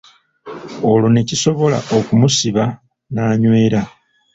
Olwo 0.89 1.07
ne 1.11 1.21
kisobola 1.29 1.77
okumusiba 1.97 2.63
n’anywera. 3.13 3.81